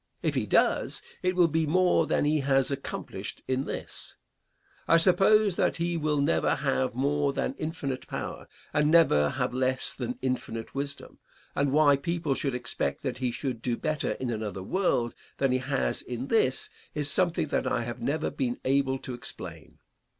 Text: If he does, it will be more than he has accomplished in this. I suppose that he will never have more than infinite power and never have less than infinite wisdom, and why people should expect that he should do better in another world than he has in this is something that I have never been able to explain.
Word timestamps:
If 0.23 0.33
he 0.33 0.47
does, 0.47 1.03
it 1.21 1.35
will 1.35 1.47
be 1.47 1.67
more 1.67 2.07
than 2.07 2.25
he 2.25 2.39
has 2.39 2.71
accomplished 2.71 3.43
in 3.47 3.65
this. 3.65 4.17
I 4.87 4.97
suppose 4.97 5.57
that 5.57 5.77
he 5.77 5.95
will 5.95 6.19
never 6.19 6.55
have 6.55 6.95
more 6.95 7.33
than 7.33 7.53
infinite 7.59 8.07
power 8.07 8.47
and 8.73 8.89
never 8.89 9.29
have 9.29 9.53
less 9.53 9.93
than 9.93 10.17
infinite 10.23 10.73
wisdom, 10.73 11.19
and 11.53 11.71
why 11.71 11.97
people 11.97 12.33
should 12.33 12.55
expect 12.55 13.03
that 13.03 13.19
he 13.19 13.29
should 13.29 13.61
do 13.61 13.77
better 13.77 14.13
in 14.13 14.31
another 14.31 14.63
world 14.63 15.13
than 15.37 15.51
he 15.51 15.59
has 15.59 16.01
in 16.01 16.29
this 16.29 16.71
is 16.95 17.07
something 17.07 17.49
that 17.49 17.67
I 17.71 17.83
have 17.83 18.01
never 18.01 18.31
been 18.31 18.59
able 18.65 18.97
to 18.97 19.13
explain. 19.13 19.77